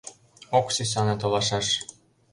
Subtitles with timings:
[0.57, 1.67] Ок сӱсане толашаш».